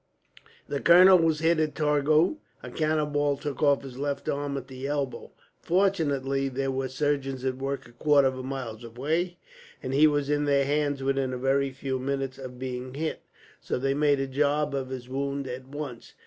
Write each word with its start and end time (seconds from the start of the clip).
The 0.67 0.79
colonel 0.79 1.19
was 1.19 1.41
hit 1.41 1.59
at 1.59 1.75
Torgau. 1.75 2.37
A 2.63 2.71
cannonball 2.71 3.37
took 3.37 3.61
off 3.61 3.83
his 3.83 3.99
left 3.99 4.27
arm 4.27 4.57
at 4.57 4.67
the 4.67 4.87
elbow. 4.87 5.29
Fortunately, 5.61 6.49
there 6.49 6.71
were 6.71 6.87
surgeons 6.87 7.45
at 7.45 7.57
work 7.57 7.87
a 7.87 7.91
quarter 7.91 8.27
of 8.27 8.35
a 8.39 8.41
mile 8.41 8.83
away, 8.83 9.37
and 9.83 9.93
he 9.93 10.07
was 10.07 10.27
in 10.27 10.45
their 10.45 10.65
hands 10.65 11.03
within 11.03 11.33
a 11.33 11.37
very 11.37 11.69
few 11.69 11.99
minutes 11.99 12.39
of 12.39 12.57
being 12.57 12.95
hit; 12.95 13.21
so 13.59 13.77
they 13.77 13.93
made 13.93 14.19
a 14.19 14.25
job 14.25 14.73
of 14.73 14.89
his 14.89 15.07
wound, 15.07 15.47
at 15.47 15.67
once. 15.67 16.15